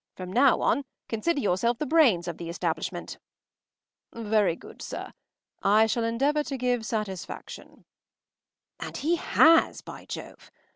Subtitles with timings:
[0.15, 3.19] From now on consider yourself the brains of the establishment.”
[4.11, 5.13] “Very good, sir.
[5.61, 7.85] I shall endeavour to give satisfaction.”
[8.79, 10.49] And he has, by Jove!